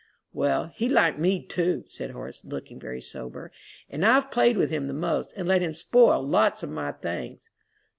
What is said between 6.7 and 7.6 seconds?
my things."